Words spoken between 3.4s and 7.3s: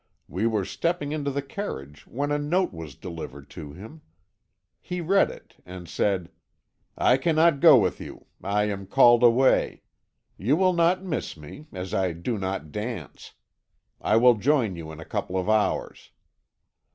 to him. He read it, and said, 'I